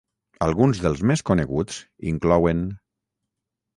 Alguns 0.45 0.79
dels 0.85 1.03
més 1.11 1.23
coneguts 1.29 1.77
inclouen. 2.13 2.65